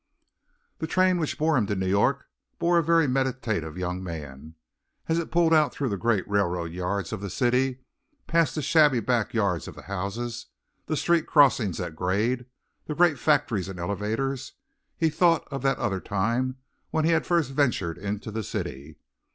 The 0.79 0.87
train 0.87 1.19
which 1.19 1.37
bore 1.37 1.55
him 1.55 1.67
to 1.67 1.75
New 1.75 1.85
York 1.85 2.25
bore 2.57 2.79
a 2.79 2.83
very 2.83 3.05
meditative 3.05 3.77
young 3.77 4.03
man. 4.03 4.55
As 5.07 5.19
it 5.19 5.29
pulled 5.29 5.53
out 5.53 5.71
through 5.71 5.89
the 5.89 5.95
great 5.95 6.27
railroad 6.27 6.71
yards 6.71 7.13
of 7.13 7.21
the 7.21 7.29
city, 7.29 7.81
past 8.25 8.55
the 8.55 8.63
shabby 8.63 8.99
back 8.99 9.35
yards 9.35 9.67
of 9.67 9.75
the 9.75 9.83
houses, 9.83 10.47
the 10.87 10.97
street 10.97 11.27
crossings 11.27 11.79
at 11.79 11.95
grade, 11.95 12.47
the 12.87 12.95
great 12.95 13.19
factories 13.19 13.69
and 13.69 13.79
elevators, 13.79 14.53
he 14.97 15.11
thought 15.11 15.47
of 15.51 15.61
that 15.61 15.77
other 15.77 15.99
time 15.99 16.55
when 16.89 17.05
he 17.05 17.11
had 17.11 17.27
first 17.27 17.51
ventured 17.51 17.99
in 17.99 18.19
the 18.23 18.41
city. 18.41 18.97